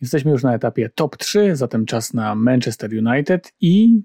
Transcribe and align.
Jesteśmy 0.00 0.30
już 0.30 0.42
na 0.42 0.54
etapie 0.54 0.90
top 0.94 1.16
3, 1.16 1.56
zatem 1.56 1.86
czas 1.86 2.14
na 2.14 2.34
Manchester 2.34 2.90
United 3.06 3.52
i 3.60 4.02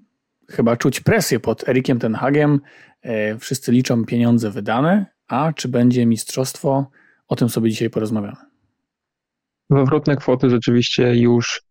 chyba 0.50 0.76
czuć 0.76 1.00
presję 1.00 1.40
pod 1.40 1.68
Erikiem 1.68 1.98
Ten 1.98 2.14
Hagiem. 2.14 2.60
E, 3.02 3.38
wszyscy 3.38 3.72
liczą 3.72 4.04
pieniądze 4.04 4.50
wydane, 4.50 5.06
a 5.28 5.52
czy 5.52 5.68
będzie 5.68 6.06
mistrzostwo? 6.06 6.90
O 7.28 7.36
tym 7.36 7.48
sobie 7.48 7.70
dzisiaj 7.70 7.90
porozmawiamy. 7.90 8.36
Zawrotne 9.70 10.16
kwoty 10.16 10.50
rzeczywiście 10.50 11.16
już 11.16 11.62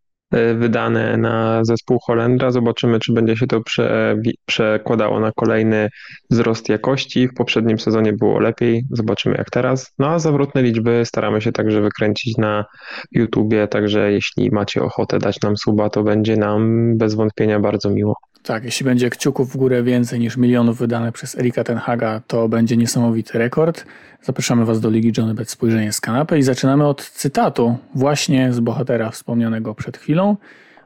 wydane 0.56 1.18
na 1.18 1.64
zespół 1.64 2.00
Holendra. 2.06 2.52
Zobaczymy, 2.52 3.00
czy 3.00 3.14
będzie 3.14 3.38
się 3.38 3.48
to 3.48 3.62
prze, 3.62 4.18
przekładało 4.46 5.20
na 5.20 5.32
kolejny 5.32 5.90
wzrost 6.32 6.70
jakości. 6.70 7.28
W 7.28 7.34
poprzednim 7.34 7.80
sezonie 7.80 8.14
było 8.14 8.40
lepiej, 8.40 8.84
zobaczymy 8.92 9.36
jak 9.38 9.50
teraz. 9.50 9.94
No 10.00 10.08
a 10.08 10.20
zawrotne 10.20 10.64
liczby 10.64 11.02
staramy 11.06 11.42
się 11.42 11.52
także 11.52 11.82
wykręcić 11.82 12.38
na 12.38 12.66
YouTubie, 13.12 13.68
także 13.68 14.12
jeśli 14.12 14.52
macie 14.52 14.84
ochotę 14.84 15.20
dać 15.20 15.42
nam 15.42 15.58
suba, 15.58 15.90
to 15.90 16.04
będzie 16.04 16.38
nam 16.38 16.92
bez 16.98 17.16
wątpienia 17.16 17.60
bardzo 17.60 17.90
miło. 17.90 18.16
Tak, 18.46 18.64
jeśli 18.64 18.84
będzie 18.84 19.10
kciuków 19.10 19.54
w 19.54 19.58
górę 19.58 19.84
więcej 19.84 20.20
niż 20.20 20.38
milionów 20.38 20.78
wydane 20.78 21.12
przez 21.12 21.36
Erika 21.38 21.64
Tenhaga, 21.64 22.22
to 22.28 22.50
będzie 22.50 22.78
niesamowity 22.78 23.38
rekord. 23.38 23.86
Zapraszamy 24.22 24.66
Was 24.66 24.80
do 24.80 24.90
Ligi 24.90 25.12
Johnny 25.18 25.34
Bet 25.34 25.50
Spojrzenie 25.50 25.94
z 25.94 26.02
kanapy 26.02 26.38
i 26.38 26.44
zaczynamy 26.44 26.88
od 26.88 27.10
cytatu 27.10 27.78
właśnie 27.96 28.54
z 28.54 28.60
bohatera 28.60 29.12
wspomnianego 29.12 29.76
przed 29.76 29.98
chwilą. 29.98 30.38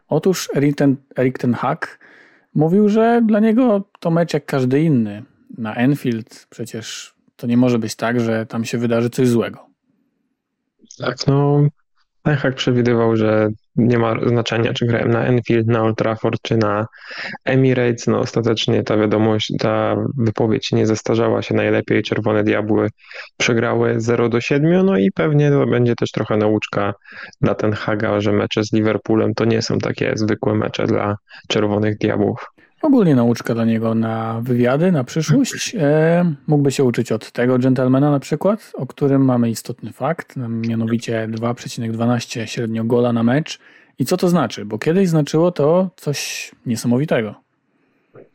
Otóż 0.08 0.50
Erik 0.56 0.76
Ten, 0.76 0.96
Erik 1.18 1.38
Ten 1.38 1.54
Hag 1.54 2.00
mówił, 2.56 2.90
że 2.90 3.22
dla 3.26 3.40
niego 3.40 3.84
to 4.00 4.12
mecz 4.12 4.34
jak 4.34 4.46
każdy 4.46 4.82
inny. 4.82 5.24
Na 5.58 5.76
Enfield 5.76 6.48
przecież 6.50 7.16
to 7.36 7.48
nie 7.48 7.58
może 7.58 7.80
być 7.80 7.96
tak, 7.96 8.20
że 8.20 8.46
tam 8.46 8.66
się 8.66 8.78
wydarzy 8.78 9.10
coś 9.10 9.28
złego. 9.28 9.66
Tak, 10.98 11.28
no 11.28 11.62
Hag 12.26 12.56
przewidywał, 12.56 13.16
że 13.16 13.50
nie 13.76 14.00
ma 14.00 14.16
znaczenia, 14.28 14.74
czy 14.74 14.86
grałem 14.86 15.10
na 15.10 15.26
Enfield, 15.26 15.68
na 15.68 15.82
Old 15.84 15.98
Trafford, 15.98 16.42
czy 16.42 16.58
na 16.58 16.88
Emirates. 17.46 18.08
No 18.08 18.20
ostatecznie 18.20 18.84
ta 18.84 18.98
wiadomość, 18.98 19.54
ta 19.60 19.96
wypowiedź 20.18 20.72
nie 20.72 20.88
zestarzała 20.88 21.42
się 21.42 21.56
najlepiej. 21.56 22.04
Czerwone 22.04 22.44
Diabły 22.44 22.90
przegrały 23.38 24.02
0 24.02 24.30
do 24.30 24.42
7, 24.42 24.86
no 24.86 24.98
i 24.98 25.12
pewnie 25.12 25.52
to 25.52 25.66
będzie 25.66 25.96
też 25.96 26.12
trochę 26.12 26.38
nauczka 26.38 26.94
dla 27.42 27.56
Ten 27.56 27.74
Haga, 27.74 28.22
że 28.22 28.32
mecze 28.32 28.64
z 28.64 28.74
Liverpoolem 28.74 29.34
to 29.34 29.46
nie 29.46 29.62
są 29.62 29.78
takie 29.78 30.12
zwykłe 30.16 30.56
mecze 30.56 30.88
dla 30.88 31.16
Czerwonych 31.48 31.98
Diabłów. 31.98 32.46
Ogólnie 32.82 33.16
nauczka 33.16 33.54
dla 33.54 33.66
niego 33.66 33.96
na 33.96 34.42
wywiady, 34.42 34.92
na 34.92 35.04
przyszłość. 35.04 35.76
E, 35.80 36.34
mógłby 36.48 36.72
się 36.72 36.84
uczyć 36.84 37.12
od 37.12 37.32
tego 37.32 37.60
dżentelmena 37.60 38.12
na 38.12 38.20
przykład, 38.20 38.72
o 38.74 38.86
którym 38.86 39.26
mamy 39.26 39.50
istotny 39.50 39.94
fakt, 39.94 40.36
mianowicie 40.50 41.28
2,12 41.32 42.46
średnio 42.46 42.84
gola 42.84 43.14
na 43.14 43.24
mecz. 43.24 43.60
I 44.00 44.06
co 44.06 44.18
to 44.18 44.30
znaczy? 44.30 44.66
Bo 44.66 44.78
kiedyś 44.78 45.10
znaczyło 45.10 45.52
to 45.52 45.90
coś 45.96 46.52
niesamowitego. 46.66 47.49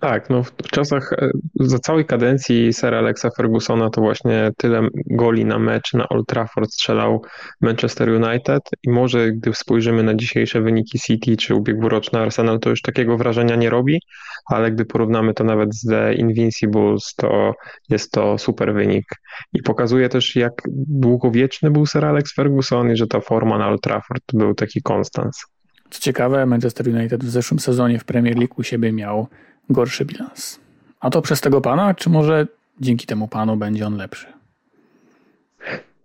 Tak, 0.05 0.31
no 0.31 0.43
w 0.43 0.53
czasach 0.71 1.13
e, 1.13 1.31
za 1.55 1.79
całej 1.79 2.05
kadencji 2.05 2.73
Sir 2.73 2.95
Alexa 2.95 3.31
Fergusona 3.37 3.91
to 3.91 4.01
właśnie 4.01 4.51
tyle 4.57 4.89
goli 5.11 5.45
na 5.45 5.59
mecz 5.59 5.95
na 5.95 6.09
Old 6.09 6.27
Trafford 6.27 6.73
strzelał 6.73 7.23
Manchester 7.61 8.09
United 8.09 8.63
i 8.83 8.91
może 8.91 9.33
gdy 9.33 9.55
spojrzymy 9.55 10.03
na 10.03 10.15
dzisiejsze 10.15 10.61
wyniki 10.61 10.99
City 10.99 11.37
czy 11.37 11.55
ubiegłoroczny 11.55 12.19
Arsenal, 12.21 12.61
to 12.61 12.71
już 12.71 12.83
takiego 12.83 13.17
wrażenia 13.17 13.57
nie 13.57 13.71
robi, 13.71 14.01
ale 14.47 14.71
gdy 14.73 14.85
porównamy 14.85 15.35
to 15.35 15.45
nawet 15.45 15.75
z 15.75 15.87
The 15.89 16.15
Invincibles, 16.15 17.15
to 17.17 17.55
jest 17.89 18.13
to 18.13 18.39
super 18.39 18.75
wynik 18.75 19.05
i 19.53 19.63
pokazuje 19.63 20.09
też 20.09 20.37
jak 20.37 20.53
długowieczny 20.89 21.71
był 21.71 21.87
Sir 21.87 22.05
Alex 22.05 22.35
Ferguson 22.35 22.91
i 22.91 22.97
że 22.97 23.07
ta 23.07 23.21
forma 23.21 23.59
na 23.59 23.69
Old 23.69 23.83
Trafford 23.83 24.25
był 24.33 24.55
taki 24.55 24.83
konstans. 24.83 25.45
Co 25.91 26.01
ciekawe, 26.01 26.47
Manchester 26.47 26.89
United 26.89 27.25
w 27.25 27.31
zeszłym 27.31 27.61
sezonie 27.61 27.99
w 27.99 28.05
Premier 28.05 28.37
League 28.37 28.55
u 28.59 28.63
siebie 28.63 28.93
miał 28.93 29.29
gorszy 29.71 30.05
bilans. 30.05 30.61
A 31.01 31.11
to 31.11 31.23
przez 31.23 31.41
tego 31.41 31.61
pana, 31.61 31.95
czy 31.95 32.11
może 32.11 32.47
dzięki 32.81 33.07
temu 33.07 33.29
panu 33.29 33.57
będzie 33.57 33.87
on 33.87 33.97
lepszy? 33.97 34.27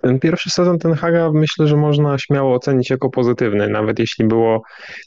Ten 0.02 0.20
pierwszy 0.20 0.50
sezon 0.50 0.80
Ten 0.80 0.94
Haga 0.94 1.31
myślę, 1.34 1.68
że 1.68 1.75
można 1.75 2.18
śmiało 2.18 2.56
ocenić 2.56 2.90
jako 2.90 3.09
pozytywny, 3.09 3.69
nawet 3.69 4.00
jeśli 4.00 4.25
było 4.25 4.62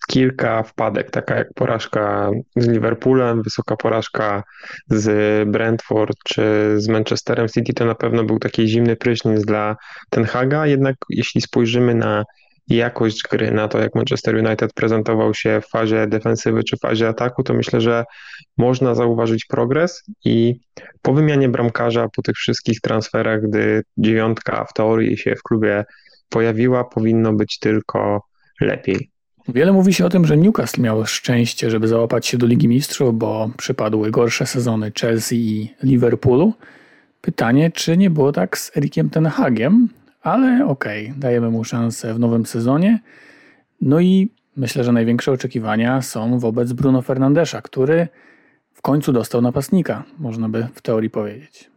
kilka 0.09 0.63
wpadek, 0.63 1.11
taka 1.11 1.37
jak 1.37 1.55
porażka 1.55 2.31
z 2.57 2.69
Liverpoolem, 2.69 3.43
wysoka 3.43 3.77
porażka 3.77 4.43
z 4.89 5.49
Brentford 5.49 6.17
czy 6.25 6.43
z 6.77 6.89
Manchesterem 6.89 7.49
City, 7.49 7.73
to 7.73 7.85
na 7.85 7.95
pewno 7.95 8.25
był 8.25 8.39
taki 8.39 8.69
zimny 8.69 8.97
prysznic 8.97 9.45
dla 9.45 9.77
Ten 10.11 10.25
Haga, 10.25 10.67
jednak 10.67 10.97
jeśli 11.09 11.41
spojrzymy 11.41 11.95
na 11.95 12.25
jakość 12.77 13.23
gry, 13.31 13.51
na 13.51 13.69
to 13.69 13.79
jak 13.79 13.95
Manchester 13.95 14.37
United 14.37 14.73
prezentował 14.73 15.35
się 15.35 15.61
w 15.61 15.69
fazie 15.69 16.07
defensywy 16.07 16.65
czy 16.65 16.77
fazie 16.77 17.09
ataku, 17.09 17.43
to 17.43 17.55
myślę, 17.55 17.81
że 17.81 18.05
można 18.59 18.95
zauważyć 18.95 19.45
progres 19.45 20.03
i 20.25 20.61
po 21.03 21.13
wymianie 21.15 21.49
bramkarza, 21.49 22.09
po 22.17 22.23
tych 22.23 22.37
wszystkich 22.37 22.81
transferach, 22.81 23.43
gdy 23.43 23.83
dziewiątka 23.97 24.65
w 24.65 24.73
teorii 24.73 25.19
się 25.19 25.35
w 25.37 25.43
klubie 25.43 25.85
pojawiła, 26.29 26.85
powinno 26.85 27.33
być 27.33 27.59
tylko 27.59 28.23
lepiej. 28.61 29.11
Wiele 29.49 29.73
mówi 29.73 29.95
się 29.95 30.07
o 30.07 30.09
tym, 30.09 30.27
że 30.27 30.37
Newcastle 30.37 30.83
miał 30.83 31.07
szczęście, 31.07 31.71
żeby 31.71 31.89
załapać 31.89 32.27
się 32.27 32.39
do 32.39 32.47
Ligi 32.47 32.69
Mistrzów, 32.69 33.19
bo 33.19 33.51
przypadły 33.57 34.11
gorsze 34.11 34.47
sezony 34.47 34.93
Chelsea 35.01 35.37
i 35.37 35.75
Liverpoolu. 35.83 36.53
Pytanie, 37.21 37.71
czy 37.71 37.97
nie 37.97 38.11
było 38.11 38.33
tak 38.33 38.59
z 38.59 38.77
Erikiem 38.77 39.11
Ten 39.11 39.27
Hagiem, 39.27 39.89
ale 40.23 40.67
okej, 40.67 41.07
okay, 41.07 41.21
dajemy 41.21 41.51
mu 41.51 41.65
szansę 41.65 42.15
w 42.15 42.19
nowym 42.19 42.47
sezonie. 42.47 43.01
No 43.81 44.01
i 44.01 44.31
myślę, 44.57 44.85
że 44.85 44.93
największe 44.93 45.33
oczekiwania 45.33 46.03
są 46.03 46.39
wobec 46.39 46.73
Bruno 46.73 47.03
Fernandesza, 47.03 47.63
który 47.63 48.09
w 48.73 48.83
końcu 48.83 49.13
dostał 49.13 49.43
napastnika, 49.43 50.05
można 50.19 50.49
by 50.49 50.69
w 50.75 50.83
teorii 50.83 51.11
powiedzieć. 51.11 51.73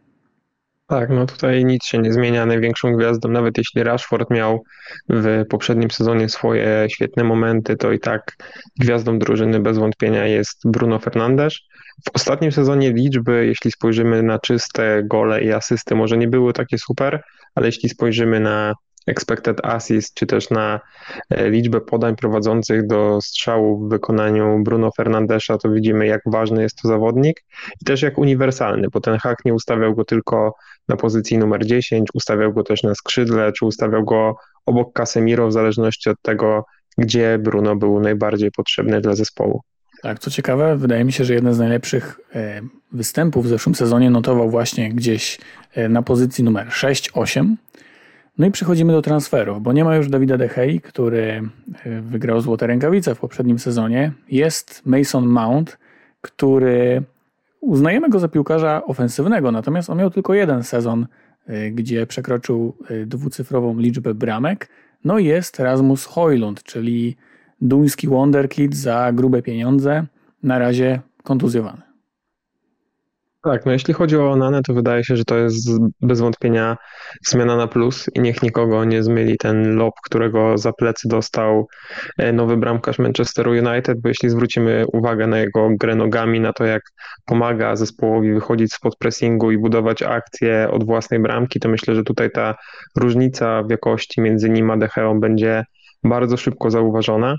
Tak, 0.88 1.10
no 1.10 1.26
tutaj 1.26 1.64
nic 1.64 1.84
się 1.84 1.98
nie 1.98 2.12
zmienia. 2.12 2.46
Największą 2.46 2.92
gwiazdą, 2.92 3.28
nawet 3.28 3.58
jeśli 3.58 3.82
Rashford 3.82 4.30
miał 4.30 4.64
w 5.08 5.44
poprzednim 5.50 5.90
sezonie 5.90 6.28
swoje 6.28 6.86
świetne 6.90 7.24
momenty, 7.24 7.76
to 7.76 7.92
i 7.92 7.98
tak 7.98 8.36
gwiazdą 8.80 9.18
drużyny 9.18 9.60
bez 9.60 9.78
wątpienia 9.78 10.26
jest 10.26 10.60
Bruno 10.64 10.98
Fernandes. 10.98 11.54
W 12.04 12.10
ostatnim 12.14 12.52
sezonie 12.52 12.92
liczby, 12.92 13.46
jeśli 13.46 13.70
spojrzymy 13.70 14.22
na 14.22 14.38
czyste 14.38 15.02
gole 15.04 15.42
i 15.42 15.52
asysty, 15.52 15.94
może 15.94 16.16
nie 16.16 16.28
były 16.28 16.52
takie 16.52 16.78
super, 16.78 17.22
ale 17.56 17.66
jeśli 17.66 17.88
spojrzymy 17.88 18.40
na 18.40 18.74
expected 19.06 19.60
assist, 19.62 20.14
czy 20.14 20.26
też 20.26 20.50
na 20.50 20.80
e, 21.30 21.50
liczbę 21.50 21.80
podań 21.80 22.16
prowadzących 22.16 22.86
do 22.86 23.20
strzału 23.20 23.86
w 23.86 23.90
wykonaniu 23.90 24.58
Bruno 24.62 24.90
Fernandesza, 24.96 25.58
to 25.58 25.70
widzimy, 25.70 26.06
jak 26.06 26.20
ważny 26.26 26.62
jest 26.62 26.82
to 26.82 26.88
zawodnik 26.88 27.44
i 27.82 27.84
też 27.84 28.02
jak 28.02 28.18
uniwersalny, 28.18 28.88
bo 28.92 29.00
ten 29.00 29.18
hak 29.18 29.44
nie 29.44 29.54
ustawiał 29.54 29.94
go 29.94 30.04
tylko 30.04 30.54
na 30.88 30.96
pozycji 30.96 31.38
numer 31.38 31.66
10, 31.66 32.08
ustawiał 32.14 32.52
go 32.52 32.62
też 32.62 32.82
na 32.82 32.94
skrzydle, 32.94 33.52
czy 33.52 33.66
ustawiał 33.66 34.04
go 34.04 34.36
obok 34.66 34.92
Casemiro, 34.92 35.48
w 35.48 35.52
zależności 35.52 36.10
od 36.10 36.22
tego, 36.22 36.64
gdzie 36.98 37.38
Bruno 37.38 37.76
był 37.76 38.00
najbardziej 38.00 38.50
potrzebny 38.50 39.00
dla 39.00 39.14
zespołu. 39.14 39.60
Tak, 40.06 40.18
co 40.18 40.30
ciekawe, 40.30 40.76
wydaje 40.76 41.04
mi 41.04 41.12
się, 41.12 41.24
że 41.24 41.34
jeden 41.34 41.54
z 41.54 41.58
najlepszych 41.58 42.20
e, 42.34 42.60
występów 42.92 43.46
w 43.46 43.48
zeszłym 43.48 43.74
sezonie 43.74 44.10
notował 44.10 44.50
właśnie 44.50 44.88
gdzieś 44.88 45.38
e, 45.74 45.88
na 45.88 46.02
pozycji 46.02 46.44
numer 46.44 46.66
6-8. 46.66 47.54
No 48.38 48.46
i 48.46 48.50
przechodzimy 48.50 48.92
do 48.92 49.02
transferów, 49.02 49.62
bo 49.62 49.72
nie 49.72 49.84
ma 49.84 49.96
już 49.96 50.08
Dawida 50.08 50.38
Dehei, 50.38 50.80
który 50.80 51.42
e, 51.84 52.00
wygrał 52.00 52.40
złote 52.40 52.66
rękawice 52.66 53.14
w 53.14 53.18
poprzednim 53.18 53.58
sezonie. 53.58 54.12
Jest 54.30 54.82
Mason 54.84 55.26
Mount, 55.26 55.78
który 56.20 57.02
uznajemy 57.60 58.08
go 58.08 58.20
za 58.20 58.28
piłkarza 58.28 58.84
ofensywnego, 58.84 59.52
natomiast 59.52 59.90
on 59.90 59.98
miał 59.98 60.10
tylko 60.10 60.34
jeden 60.34 60.62
sezon, 60.62 61.06
gdzie 61.72 62.06
przekroczył 62.06 62.76
dwucyfrową 63.06 63.78
liczbę 63.78 64.14
bramek. 64.14 64.68
No 65.04 65.18
i 65.18 65.24
jest 65.24 65.60
Rasmus 65.60 66.04
Hojlund, 66.04 66.62
czyli 66.62 67.16
duński 67.60 68.08
wonderkid 68.08 68.76
za 68.76 69.12
grube 69.12 69.42
pieniądze, 69.42 70.06
na 70.42 70.58
razie 70.58 71.00
kontuzjowany. 71.22 71.86
Tak, 73.46 73.66
no 73.66 73.72
jeśli 73.72 73.94
chodzi 73.94 74.16
o 74.16 74.30
Onanę, 74.30 74.62
to 74.62 74.74
wydaje 74.74 75.04
się, 75.04 75.16
że 75.16 75.24
to 75.24 75.36
jest 75.36 75.68
bez 76.00 76.20
wątpienia 76.20 76.76
zmiana 77.26 77.56
na 77.56 77.66
plus 77.66 78.10
i 78.14 78.20
niech 78.20 78.42
nikogo 78.42 78.84
nie 78.84 79.02
zmyli 79.02 79.38
ten 79.38 79.76
lob, 79.76 79.94
którego 80.04 80.58
za 80.58 80.72
plecy 80.72 81.08
dostał 81.08 81.68
e, 82.18 82.32
nowy 82.32 82.56
bramkarz 82.56 82.98
Manchesteru 82.98 83.50
United, 83.50 84.00
bo 84.00 84.08
jeśli 84.08 84.30
zwrócimy 84.30 84.84
uwagę 84.92 85.26
na 85.26 85.38
jego 85.38 85.68
grę 85.70 85.94
nogami, 85.94 86.40
na 86.40 86.52
to 86.52 86.64
jak 86.64 86.82
pomaga 87.24 87.76
zespołowi 87.76 88.34
wychodzić 88.34 88.72
spod 88.72 88.96
pressingu 88.96 89.50
i 89.50 89.58
budować 89.58 90.02
akcje 90.02 90.68
od 90.70 90.84
własnej 90.84 91.20
bramki, 91.20 91.60
to 91.60 91.68
myślę, 91.68 91.94
że 91.94 92.02
tutaj 92.02 92.30
ta 92.30 92.54
różnica 92.96 93.62
w 93.62 93.70
jakości 93.70 94.20
między 94.20 94.50
nim 94.50 94.70
a 94.70 94.76
Decheą 94.76 95.20
będzie 95.20 95.64
bardzo 96.04 96.36
szybko 96.36 96.70
zauważona. 96.70 97.36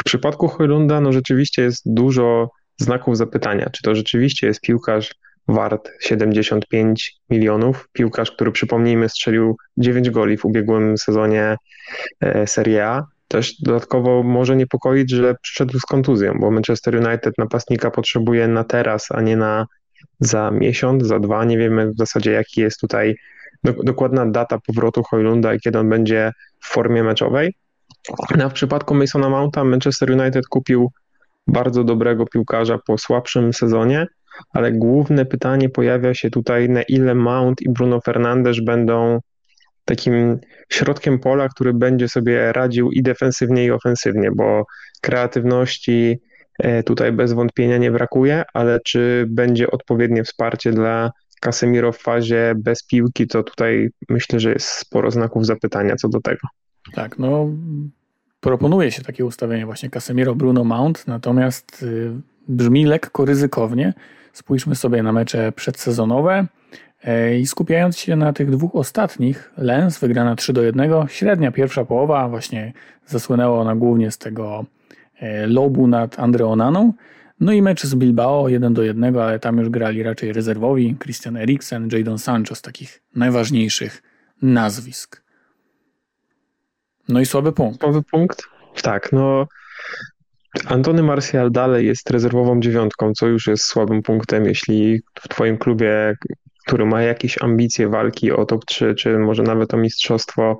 W 0.00 0.04
przypadku 0.04 0.48
Hojlunda 0.48 1.00
no 1.00 1.12
rzeczywiście 1.12 1.62
jest 1.62 1.82
dużo 1.86 2.50
znaków 2.80 3.16
zapytania, 3.16 3.70
czy 3.70 3.82
to 3.82 3.94
rzeczywiście 3.94 4.46
jest 4.46 4.60
piłkarz 4.60 5.14
wart 5.48 5.90
75 6.00 7.14
milionów, 7.30 7.88
piłkarz, 7.92 8.30
który 8.30 8.52
przypomnijmy 8.52 9.08
strzelił 9.08 9.56
9 9.76 10.10
goli 10.10 10.36
w 10.36 10.44
ubiegłym 10.44 10.98
sezonie 10.98 11.56
e, 12.20 12.46
Serie 12.46 12.86
A, 12.86 13.06
też 13.28 13.60
dodatkowo 13.60 14.22
może 14.22 14.56
niepokoić, 14.56 15.10
że 15.10 15.34
przyszedł 15.42 15.78
z 15.78 15.82
kontuzją, 15.82 16.34
bo 16.40 16.50
Manchester 16.50 17.06
United 17.06 17.34
napastnika 17.38 17.90
potrzebuje 17.90 18.48
na 18.48 18.64
teraz, 18.64 19.06
a 19.10 19.20
nie 19.20 19.36
na 19.36 19.66
za 20.20 20.50
miesiąc, 20.50 21.06
za 21.06 21.18
dwa. 21.20 21.44
Nie 21.44 21.58
wiemy 21.58 21.90
w 21.90 21.96
zasadzie, 21.96 22.30
jaki 22.32 22.60
jest 22.60 22.80
tutaj 22.80 23.16
dokładna 23.64 24.26
data 24.26 24.58
powrotu 24.66 25.02
Hojlunda 25.02 25.54
i 25.54 25.60
kiedy 25.60 25.78
on 25.78 25.88
będzie 25.88 26.32
w 26.60 26.66
formie 26.66 27.02
meczowej. 27.02 27.54
No, 28.36 28.50
w 28.50 28.52
przypadku 28.52 28.94
Masona 28.94 29.28
Mounta 29.28 29.64
Manchester 29.64 30.10
United 30.10 30.46
kupił 30.46 30.90
bardzo 31.46 31.84
dobrego 31.84 32.26
piłkarza 32.26 32.78
po 32.86 32.98
słabszym 32.98 33.52
sezonie, 33.52 34.06
ale 34.50 34.72
główne 34.72 35.26
pytanie 35.26 35.68
pojawia 35.68 36.14
się 36.14 36.30
tutaj, 36.30 36.68
na 36.68 36.82
ile 36.82 37.14
Mount 37.14 37.62
i 37.62 37.70
Bruno 37.70 38.00
Fernandes 38.00 38.60
będą 38.64 39.20
takim 39.84 40.38
środkiem 40.72 41.18
pola, 41.18 41.48
który 41.48 41.74
będzie 41.74 42.08
sobie 42.08 42.52
radził 42.52 42.90
i 42.92 43.02
defensywnie, 43.02 43.64
i 43.64 43.70
ofensywnie, 43.70 44.30
bo 44.36 44.64
kreatywności 45.00 46.20
e, 46.58 46.82
tutaj 46.82 47.12
bez 47.12 47.32
wątpienia 47.32 47.78
nie 47.78 47.90
brakuje, 47.90 48.44
ale 48.54 48.80
czy 48.84 49.26
będzie 49.28 49.70
odpowiednie 49.70 50.24
wsparcie 50.24 50.72
dla 50.72 51.10
Casemiro 51.40 51.92
w 51.92 51.98
fazie 51.98 52.54
bez 52.56 52.86
piłki, 52.86 53.26
to 53.26 53.42
tutaj 53.42 53.88
myślę, 54.08 54.40
że 54.40 54.52
jest 54.52 54.68
sporo 54.68 55.10
znaków 55.10 55.46
zapytania 55.46 55.96
co 55.96 56.08
do 56.08 56.20
tego. 56.20 56.48
Tak, 56.94 57.18
no 57.18 57.48
proponuje 58.40 58.90
się 58.90 59.02
takie 59.02 59.24
ustawienie 59.24 59.66
właśnie 59.66 59.90
Casemiro, 59.90 60.34
Bruno 60.34 60.64
Mount, 60.64 61.06
natomiast 61.06 61.82
y, 61.82 62.12
brzmi 62.48 62.84
lekko 62.84 63.24
ryzykownie. 63.24 63.94
Spójrzmy 64.32 64.74
sobie 64.74 65.02
na 65.02 65.12
mecze 65.12 65.52
przedsezonowe 65.52 66.46
e, 67.04 67.38
i 67.38 67.46
skupiając 67.46 67.98
się 67.98 68.16
na 68.16 68.32
tych 68.32 68.50
dwóch 68.50 68.74
ostatnich, 68.74 69.52
Lens 69.56 69.98
wygrana 69.98 70.36
3 70.36 70.52
do 70.52 70.62
1, 70.62 70.90
średnia 71.08 71.52
pierwsza 71.52 71.84
połowa 71.84 72.28
właśnie 72.28 72.72
zasłynęła 73.06 73.60
ona 73.60 73.76
głównie 73.76 74.10
z 74.10 74.18
tego 74.18 74.64
e, 75.20 75.46
lobu 75.46 75.86
nad 75.86 76.18
Andreonaną, 76.18 76.92
no 77.40 77.52
i 77.52 77.62
mecz 77.62 77.82
z 77.84 77.94
Bilbao 77.94 78.48
1 78.48 78.74
do 78.74 78.82
1, 78.82 79.16
ale 79.16 79.38
tam 79.38 79.58
już 79.58 79.68
grali 79.68 80.02
raczej 80.02 80.32
rezerwowi 80.32 80.96
Christian 81.02 81.36
Eriksen, 81.36 81.88
Jadon 81.92 82.18
Sancho 82.18 82.54
z 82.54 82.62
takich 82.62 83.02
najważniejszych 83.16 84.02
nazwisk. 84.42 85.22
No 87.10 87.20
i 87.20 87.26
słaby 87.26 87.52
punkt. 87.52 87.80
Słaby 87.80 88.02
punkt? 88.02 88.42
Tak, 88.82 89.12
no 89.12 89.46
Antony 90.66 91.02
Martial 91.02 91.50
dalej 91.50 91.86
jest 91.86 92.10
rezerwową 92.10 92.60
dziewiątką, 92.60 93.12
co 93.12 93.26
już 93.26 93.46
jest 93.46 93.64
słabym 93.64 94.02
punktem, 94.02 94.44
jeśli 94.44 95.00
w 95.20 95.28
twoim 95.28 95.58
klubie, 95.58 96.14
który 96.66 96.86
ma 96.86 97.02
jakieś 97.02 97.42
ambicje 97.42 97.88
walki 97.88 98.32
o 98.32 98.44
top 98.44 98.64
3, 98.64 98.94
czy 98.94 99.18
może 99.18 99.42
nawet 99.42 99.74
o 99.74 99.76
mistrzostwo, 99.76 100.58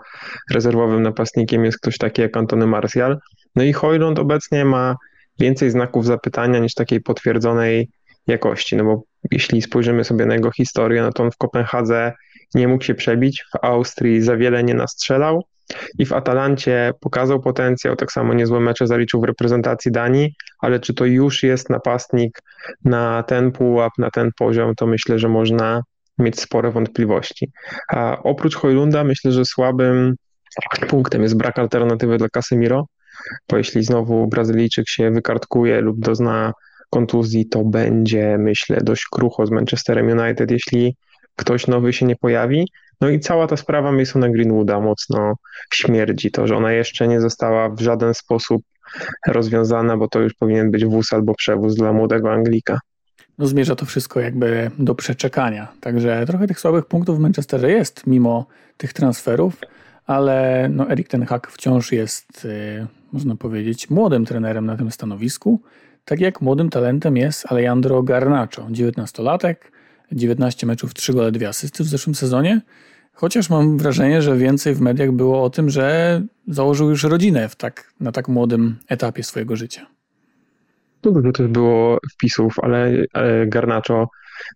rezerwowym 0.51 1.03
napastnikiem 1.03 1.65
jest 1.65 1.79
ktoś 1.79 1.99
taki 1.99 2.23
jak 2.23 2.37
Antony 2.37 2.67
Martial. 2.67 3.19
No 3.57 3.63
i 3.63 3.73
Hojlund 3.73 4.19
obecnie 4.19 4.65
ma 4.65 4.97
więcej 5.39 5.71
znaków 5.71 6.07
zapytania 6.07 6.59
niż 6.59 6.75
takiej 6.75 7.01
potwierdzonej 7.01 7.89
jakości, 8.27 8.77
no 8.77 8.85
bo 8.85 9.03
jeśli 9.31 9.63
spojrzymy 9.63 10.05
sobie 10.05 10.27
na 10.27 10.35
jego 10.35 10.51
historię, 10.51 11.03
no 11.03 11.13
to 11.13 11.23
on 11.23 11.31
w 11.31 11.37
Kopenhadze 11.37 12.13
nie 12.55 12.69
mógł 12.69 12.85
się 12.85 12.95
przebić, 12.95 13.45
w 13.53 13.65
Austrii 13.65 14.23
za 14.23 14.37
wiele 14.37 14.65
nie 14.65 14.75
nastrzelał, 14.75 15.45
i 15.99 16.07
w 16.07 16.13
Atalancie 16.13 16.93
pokazał 17.01 17.41
potencjał, 17.41 17.97
tak 17.97 18.13
samo 18.13 18.35
niezłe 18.35 18.61
mecze 18.61 18.87
zaliczył 18.87 19.21
w 19.21 19.25
reprezentacji 19.25 19.93
Danii, 19.93 20.35
ale 20.59 20.81
czy 20.81 20.95
to 20.95 21.05
już 21.05 21.43
jest 21.43 21.71
napastnik 21.71 22.39
na 22.85 23.23
ten 23.23 23.53
pułap, 23.53 23.93
na 23.99 24.11
ten 24.11 24.31
poziom, 24.39 24.75
to 24.75 24.87
myślę, 24.87 25.19
że 25.19 25.29
można 25.29 25.83
mieć 26.19 26.41
spore 26.41 26.71
wątpliwości. 26.71 27.51
A 27.89 28.23
oprócz 28.23 28.57
Hojlunda 28.57 29.05
myślę, 29.05 29.33
że 29.33 29.45
słabym 29.45 30.15
punktem 30.89 31.23
jest 31.23 31.37
brak 31.37 31.59
alternatywy 31.59 32.19
dla 32.19 32.29
Casemiro, 32.29 32.87
bo 33.49 33.59
jeśli 33.59 33.85
znowu 33.85 34.27
Brazylijczyk 34.27 34.89
się 34.89 35.11
wykartkuje 35.11 35.81
lub 35.81 36.01
dozna 36.01 36.53
kontuzji, 36.91 37.49
to 37.49 37.65
będzie, 37.65 38.39
myślę, 38.39 38.79
dość 38.83 39.05
krucho 39.13 39.47
z 39.47 39.51
Manchesterem 39.51 40.19
United, 40.19 40.51
jeśli 40.51 40.97
ktoś 41.41 41.67
nowy 41.67 41.93
się 41.93 42.07
nie 42.07 42.17
pojawi. 42.17 42.69
No 43.01 43.09
i 43.09 43.21
cała 43.21 43.47
ta 43.47 43.57
sprawa 43.57 43.93
Masona 43.93 44.29
Greenwooda 44.29 44.81
mocno 44.81 45.35
śmierdzi. 45.75 46.31
To, 46.31 46.47
że 46.47 46.57
ona 46.57 46.73
jeszcze 46.73 47.09
nie 47.09 47.21
została 47.21 47.69
w 47.69 47.81
żaden 47.81 48.15
sposób 48.15 48.63
rozwiązana, 49.27 49.97
bo 49.97 50.09
to 50.09 50.21
już 50.21 50.35
powinien 50.35 50.71
być 50.71 50.85
wóz 50.85 51.13
albo 51.13 51.35
przewóz 51.35 51.75
dla 51.75 51.93
młodego 51.93 52.33
Anglika. 52.33 52.81
No 53.39 53.47
zmierza 53.47 53.77
to 53.77 53.87
wszystko 53.87 54.21
jakby 54.21 54.71
do 54.79 54.95
przeczekania. 54.95 55.69
Także 55.81 56.27
trochę 56.27 56.47
tych 56.47 56.61
słabych 56.61 56.87
punktów 56.87 57.17
w 57.17 57.21
Manchesterze 57.21 57.71
jest, 57.71 58.07
mimo 58.07 58.47
tych 58.77 58.93
transferów, 58.93 59.57
ale 60.07 60.69
no 60.73 60.91
Erik 60.91 61.09
Ten 61.09 61.27
Hag 61.27 61.51
wciąż 61.51 61.93
jest, 61.93 62.45
yy, 62.45 62.87
można 63.13 63.37
powiedzieć, 63.37 63.91
młodym 63.91 64.25
trenerem 64.25 64.67
na 64.67 64.77
tym 64.77 64.91
stanowisku. 64.91 65.61
Tak 66.05 66.21
jak 66.21 66.41
młodym 66.41 66.71
talentem 66.71 67.17
jest 67.17 67.53
Alejandro 67.53 68.03
Garnacho, 68.03 68.63
19-latek, 68.63 69.55
19 70.13 70.67
meczów, 70.67 70.95
3 70.95 71.13
gole, 71.13 71.33
2 71.33 71.49
asysty 71.49 71.85
w 71.85 71.87
zeszłym 71.87 72.15
sezonie. 72.15 72.61
Chociaż 73.13 73.51
mam 73.51 73.79
wrażenie, 73.79 74.23
że 74.23 74.37
więcej 74.37 74.75
w 74.75 74.81
mediach 74.81 75.13
było 75.13 75.45
o 75.45 75.51
tym, 75.51 75.71
że 75.71 76.23
założył 76.49 76.91
już 76.91 77.05
rodzinę 77.05 77.49
w 77.49 77.57
tak, 77.57 77.93
na 78.01 78.13
tak 78.13 78.29
młodym 78.29 78.77
etapie 78.89 79.23
swojego 79.23 79.57
życia. 79.57 79.87
No 81.05 81.13
dużo 81.13 81.33
też 81.33 81.47
było 81.47 81.99
wpisów, 82.13 82.55
ale, 82.63 82.93
ale 83.13 83.47
Garnacho 83.47 84.09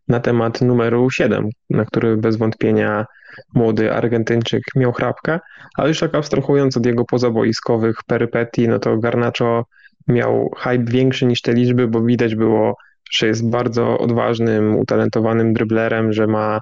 na 0.09 0.21
temat 0.21 0.61
numeru 0.61 1.11
7, 1.11 1.49
na 1.71 1.85
który 1.85 2.17
bez 2.17 2.37
wątpienia 2.37 3.07
młody 3.55 3.93
Argentyńczyk 3.93 4.63
miał 4.77 4.93
chrapkę, 4.93 5.41
ale 5.77 5.89
już 5.89 6.01
tak 6.01 6.15
abstrahując 6.15 6.77
od 6.77 6.87
jego 6.87 7.05
pozaboiskowych 7.05 7.97
perypetii, 8.07 8.69
no 8.69 8.79
to 8.79 8.99
Garnacho 8.99 9.67
miał 10.09 10.51
hype 10.59 10.85
większy 10.85 11.27
niż 11.27 11.43
te 11.43 11.53
liczby, 11.53 11.89
bo 11.89 12.03
widać 12.03 12.35
było 12.35 12.77
że 13.19 13.27
jest 13.27 13.51
bardzo 13.51 13.99
odważnym, 13.99 14.77
utalentowanym 14.77 15.53
dryblerem, 15.53 16.13
że 16.13 16.27
ma 16.27 16.61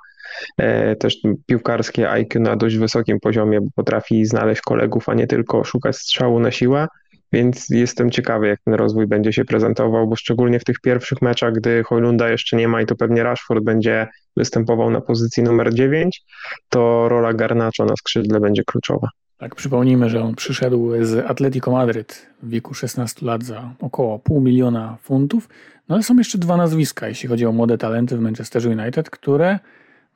e, 0.59 0.97
też 0.97 1.17
piłkarskie 1.47 2.11
IQ 2.11 2.41
na 2.41 2.57
dość 2.57 2.77
wysokim 2.77 3.21
poziomie, 3.21 3.61
bo 3.61 3.67
potrafi 3.75 4.25
znaleźć 4.25 4.61
kolegów, 4.61 5.09
a 5.09 5.15
nie 5.15 5.27
tylko 5.27 5.65
szukać 5.65 5.97
strzału 5.97 6.41
na 6.41 6.51
siłę. 6.51 6.87
Więc 7.33 7.69
jestem 7.71 8.11
ciekawy, 8.11 8.49
jak 8.49 8.61
ten 8.65 8.75
rozwój 8.75 9.07
będzie 9.07 9.33
się 9.33 9.45
prezentował, 9.45 10.09
bo 10.09 10.17
szczególnie 10.17 10.61
w 10.61 10.65
tych 10.65 10.81
pierwszych 10.81 11.23
meczach, 11.23 11.55
gdy 11.55 11.83
Hojlunda 11.85 12.29
jeszcze 12.29 12.57
nie 12.57 12.69
ma 12.69 12.83
i 12.83 12.87
to 12.87 12.97
pewnie 12.97 13.23
Rashford 13.23 13.65
będzie 13.65 14.07
występował 14.37 14.91
na 14.91 15.01
pozycji 15.01 15.43
numer 15.43 15.75
9, 15.75 16.23
to 16.69 17.09
rola 17.09 17.33
Garnacza 17.33 17.85
na 17.85 17.97
skrzydle 17.97 18.41
będzie 18.41 18.63
kluczowa. 18.65 19.09
Tak, 19.43 19.55
przypomnijmy, 19.55 20.11
że 20.11 20.23
on 20.23 20.35
przyszedł 20.35 20.91
z 21.01 21.31
Atletico 21.31 21.71
Madryt 21.71 22.27
w 22.43 22.49
wieku 22.49 22.75
16 22.75 23.27
lat 23.27 23.45
za 23.45 23.75
około 23.81 24.19
pół 24.19 24.41
miliona 24.41 24.97
funtów. 25.03 25.49
No 25.89 25.95
ale 25.95 26.03
są 26.03 26.17
jeszcze 26.17 26.39
dwa 26.39 26.57
nazwiska, 26.57 27.09
jeśli 27.09 27.29
chodzi 27.29 27.47
o 27.47 27.53
młode 27.53 27.79
talenty 27.79 28.17
w 28.17 28.21
Manchester 28.21 28.67
United, 28.67 29.11
które 29.11 29.59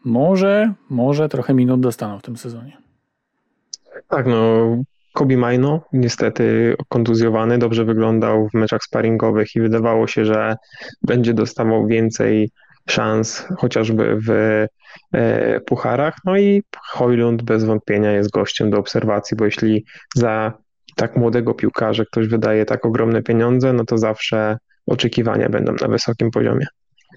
może, 0.05 0.73
może 0.91 1.29
trochę 1.29 1.55
minut 1.55 1.81
dostaną 1.81 2.19
w 2.19 2.23
tym 2.23 2.37
sezonie. 2.37 2.77
Tak, 4.09 4.27
no 4.27 4.67
Kobe 5.13 5.37
Maino 5.37 5.81
niestety 5.93 6.75
kontuzjowany, 6.89 7.59
dobrze 7.59 7.85
wyglądał 7.85 8.49
w 8.49 8.55
meczach 8.55 8.83
sparingowych 8.83 9.57
i 9.57 9.61
wydawało 9.61 10.07
się, 10.07 10.25
że 10.25 10.57
będzie 11.03 11.35
dostawał 11.35 11.87
więcej 11.87 12.51
szans 12.89 13.47
chociażby 13.59 14.19
w 14.27 14.31
e, 15.13 15.61
pucharach. 15.61 16.17
No 16.25 16.37
i 16.39 16.63
Hojlund 16.83 17.43
bez 17.43 17.65
wątpienia 17.65 18.13
jest 18.13 18.31
gościem 18.31 18.71
do 18.71 18.79
obserwacji, 18.79 19.37
bo 19.37 19.45
jeśli 19.45 19.85
za 20.15 20.53
tak 20.97 21.17
młodego 21.17 21.55
piłkarza 21.55 22.05
ktoś 22.05 22.29
wydaje 22.29 22.65
tak 22.65 22.87
ogromne 22.87 23.23
pieniądze, 23.23 23.73
no 23.73 23.85
to 23.85 23.99
zawsze 23.99 24.59
oczekiwania 24.87 25.49
będą 25.49 25.73
na 25.81 25.89
wysokim 25.89 26.31
poziomie. 26.31 26.67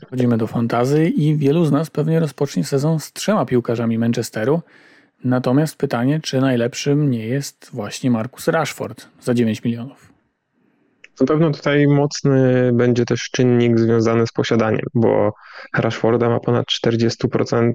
Chodzimy 0.10 0.38
do 0.38 0.48
fantazy 0.48 1.08
i 1.08 1.36
wielu 1.36 1.66
z 1.66 1.72
nas 1.72 1.90
pewnie 1.90 2.20
rozpocznie 2.20 2.64
sezon 2.64 3.00
z 3.00 3.14
trzema 3.14 3.46
piłkarzami 3.46 3.98
Manchesteru. 3.98 4.62
Natomiast 5.24 5.76
pytanie, 5.76 6.20
czy 6.24 6.42
najlepszym 6.42 7.12
nie 7.12 7.28
jest 7.28 7.70
właśnie 7.74 8.12
Marcus 8.12 8.48
Rashford 8.48 9.08
za 9.22 9.34
9 9.34 9.64
milionów. 9.64 10.19
Na 11.20 11.26
pewno 11.26 11.52
tutaj 11.52 11.88
mocny 11.88 12.72
będzie 12.74 13.06
też 13.06 13.30
czynnik 13.32 13.80
związany 13.80 14.28
z 14.28 14.32
posiadaniem, 14.32 14.86
bo 14.94 15.34
Rashforda 15.78 16.30
ma 16.30 16.40
ponad 16.40 16.66
40% 16.86 17.72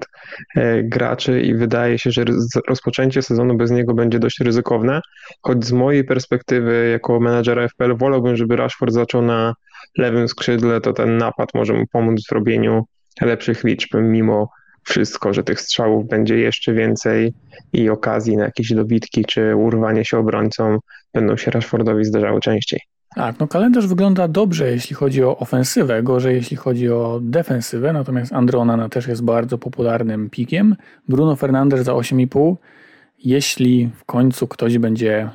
e, 0.55 0.83
graczy 0.83 1.41
i 1.41 1.55
wydaje 1.55 1.99
się, 1.99 2.11
że 2.11 2.25
rozpoczęcie 2.67 3.21
sezonu 3.21 3.57
bez 3.57 3.71
niego 3.71 3.93
będzie 3.93 4.19
dość 4.19 4.39
ryzykowne, 4.39 5.01
choć 5.41 5.65
z 5.65 5.71
mojej 5.71 6.03
perspektywy 6.03 6.89
jako 6.91 7.19
menadżera 7.19 7.67
FPL 7.67 7.97
wolałbym, 7.97 8.35
żeby 8.35 8.55
Rashford 8.55 8.93
zaczął 8.93 9.21
na 9.21 9.53
lewym 9.97 10.27
skrzydle, 10.27 10.81
to 10.81 10.93
ten 10.93 11.17
napad 11.17 11.49
może 11.53 11.73
mu 11.73 11.87
pomóc 11.91 12.27
w 12.29 12.31
robieniu 12.31 12.83
lepszych 13.21 13.63
liczb, 13.63 13.89
mimo 14.01 14.49
wszystko, 14.83 15.33
że 15.33 15.43
tych 15.43 15.61
strzałów 15.61 16.07
będzie 16.07 16.37
jeszcze 16.37 16.73
więcej 16.73 17.33
i 17.73 17.89
okazji 17.89 18.37
na 18.37 18.45
jakieś 18.45 18.73
dobitki 18.73 19.25
czy 19.25 19.55
urwanie 19.55 20.05
się 20.05 20.17
obrońcą 20.17 20.77
będą 21.13 21.37
się 21.37 21.51
Rashfordowi 21.51 22.05
zdarzały 22.05 22.39
częściej. 22.39 22.79
Tak, 23.15 23.39
no 23.39 23.47
kalendarz 23.47 23.87
wygląda 23.87 24.27
dobrze, 24.27 24.71
jeśli 24.71 24.95
chodzi 24.95 25.23
o 25.23 25.37
ofensywę, 25.37 26.03
gorzej 26.03 26.35
jeśli 26.35 26.57
chodzi 26.57 26.89
o 26.89 27.19
defensywę, 27.21 27.93
natomiast 27.93 28.33
Andronana 28.33 28.89
też 28.89 29.07
jest 29.07 29.23
bardzo 29.23 29.57
popularnym 29.57 30.29
pikiem. 30.29 30.75
Bruno 31.07 31.35
Fernandes 31.35 31.85
za 31.85 31.91
8,5 31.91 32.55
jeśli 33.23 33.89
w 33.95 34.05
końcu 34.05 34.47
ktoś 34.47 34.77
będzie 34.77 35.29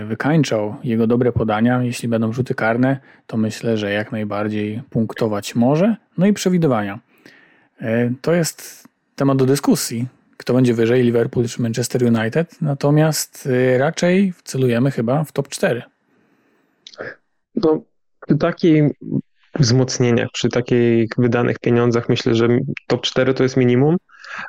y, 0.00 0.04
wykańczał 0.04 0.76
jego 0.84 1.06
dobre 1.06 1.32
podania, 1.32 1.82
jeśli 1.82 2.08
będą 2.08 2.32
rzuty 2.32 2.54
karne, 2.54 3.00
to 3.26 3.36
myślę, 3.36 3.76
że 3.76 3.92
jak 3.92 4.12
najbardziej 4.12 4.82
punktować 4.90 5.54
może. 5.54 5.96
No 6.18 6.26
i 6.26 6.32
przewidywania. 6.32 6.98
Y, 7.82 8.14
to 8.20 8.32
jest 8.32 8.88
temat 9.16 9.38
do 9.38 9.46
dyskusji, 9.46 10.06
kto 10.36 10.54
będzie 10.54 10.74
wyżej, 10.74 11.02
Liverpool 11.02 11.46
czy 11.46 11.62
Manchester 11.62 12.04
United, 12.04 12.62
natomiast 12.62 13.46
y, 13.46 13.78
raczej 13.78 14.32
celujemy 14.44 14.90
chyba 14.90 15.24
w 15.24 15.32
top 15.32 15.48
4. 15.48 15.82
No, 17.64 17.82
przy 18.26 18.38
takich 18.38 18.82
wzmocnieniach, 19.58 20.28
przy 20.32 20.48
takich 20.48 21.08
wydanych 21.18 21.58
pieniądzach 21.58 22.08
myślę, 22.08 22.34
że 22.34 22.48
top 22.86 23.02
4 23.02 23.34
to 23.34 23.42
jest 23.42 23.56
minimum, 23.56 23.96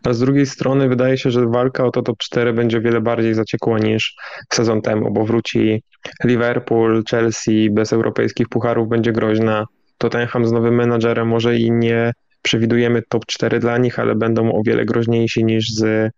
a 0.05 0.13
z 0.13 0.19
drugiej 0.19 0.45
strony 0.45 0.89
wydaje 0.89 1.17
się, 1.17 1.31
że 1.31 1.45
walka 1.45 1.85
o 1.85 1.91
to 1.91 2.01
top 2.01 2.17
4 2.17 2.53
będzie 2.53 2.81
wiele 2.81 3.01
bardziej 3.01 3.33
zaciekła 3.33 3.79
niż 3.79 4.15
sezon 4.53 4.81
temu, 4.81 5.11
bo 5.11 5.25
wróci 5.25 5.83
Liverpool, 6.23 7.03
Chelsea 7.09 7.69
bez 7.69 7.93
europejskich 7.93 8.49
pucharów 8.49 8.89
będzie 8.89 9.11
groźna, 9.11 9.65
Tottenham 9.97 10.47
z 10.47 10.51
nowym 10.51 10.75
menadżerem 10.75 11.27
może 11.27 11.57
i 11.57 11.71
nie 11.71 12.11
przewidujemy 12.41 13.01
top 13.09 13.25
4 13.25 13.59
dla 13.59 13.77
nich, 13.77 13.99
ale 13.99 14.15
będą 14.15 14.51
o 14.51 14.61
wiele 14.65 14.85
groźniejsi 14.85 15.45
niż 15.45 15.69
z 15.73 16.11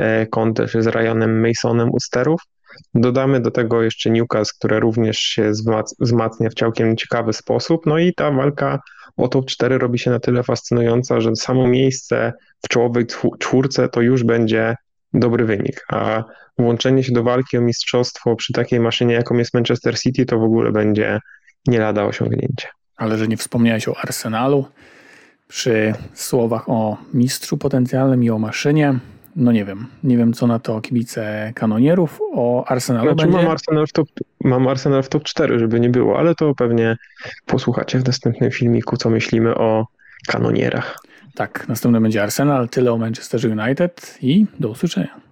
e, 0.00 0.26
Conte 0.26 0.66
czy 0.66 0.82
z 0.82 0.86
Ryanem 0.86 1.40
Masonem 1.40 1.90
u 1.90 2.00
sterów. 2.00 2.40
Dodamy 2.94 3.40
do 3.40 3.50
tego 3.50 3.82
jeszcze 3.82 4.10
Newcastle, 4.10 4.58
które 4.58 4.80
również 4.80 5.18
się 5.18 5.52
wzmacnia 6.00 6.50
w 6.50 6.54
całkiem 6.54 6.96
ciekawy 6.96 7.32
sposób. 7.32 7.86
No 7.86 7.98
i 7.98 8.14
ta 8.14 8.30
walka 8.30 8.80
o 9.16 9.28
top 9.28 9.46
4 9.46 9.78
robi 9.78 9.98
się 9.98 10.10
na 10.10 10.20
tyle 10.20 10.42
fascynująca, 10.42 11.20
że 11.20 11.36
samo 11.36 11.66
miejsce 11.66 12.32
w 12.64 12.68
czołowej 12.68 13.06
czwórce 13.38 13.88
to 13.88 14.00
już 14.00 14.24
będzie 14.24 14.76
dobry 15.12 15.44
wynik, 15.44 15.84
a 15.88 16.24
włączenie 16.58 17.04
się 17.04 17.12
do 17.12 17.22
walki 17.22 17.58
o 17.58 17.60
mistrzostwo 17.60 18.36
przy 18.36 18.52
takiej 18.52 18.80
maszynie, 18.80 19.14
jaką 19.14 19.34
jest 19.34 19.54
Manchester 19.54 19.98
City, 19.98 20.26
to 20.26 20.38
w 20.38 20.42
ogóle 20.42 20.72
będzie 20.72 21.20
nie 21.66 21.78
lada 21.78 22.04
osiągnięcie. 22.04 22.68
Ale 22.96 23.18
że 23.18 23.28
nie 23.28 23.36
wspomniałeś 23.36 23.88
o 23.88 23.96
Arsenalu 23.98 24.66
przy 25.48 25.94
słowach 26.14 26.68
o 26.68 26.96
mistrzu 27.14 27.58
potencjalnym 27.58 28.24
i 28.24 28.30
o 28.30 28.38
maszynie, 28.38 28.98
no 29.36 29.52
nie 29.52 29.64
wiem. 29.64 29.86
Nie 30.04 30.16
wiem, 30.16 30.32
co 30.32 30.46
na 30.46 30.58
to 30.58 30.80
kibice 30.80 31.52
kanonierów. 31.54 32.20
O 32.34 32.64
Arsenalu 32.68 33.12
znaczy, 33.12 33.26
będzie... 33.26 33.42
mam, 33.42 33.52
Arsenal 33.52 33.86
w 33.86 33.92
top, 33.92 34.08
mam 34.44 34.68
Arsenal 34.68 35.02
w 35.02 35.08
top 35.08 35.22
4, 35.22 35.58
żeby 35.58 35.80
nie 35.80 35.88
było, 35.88 36.18
ale 36.18 36.34
to 36.34 36.54
pewnie 36.54 36.96
posłuchacie 37.46 37.98
w 37.98 38.06
następnym 38.06 38.50
filmiku, 38.50 38.96
co 38.96 39.10
myślimy 39.10 39.54
o 39.54 39.86
kanonierach. 40.26 40.98
Tak, 41.34 41.68
następny 41.68 42.00
będzie 42.00 42.22
Arsenal, 42.22 42.68
tyle 42.68 42.92
o 42.92 42.98
Manchester 42.98 43.40
United 43.60 44.18
i 44.22 44.46
do 44.60 44.68
usłyszenia. 44.68 45.20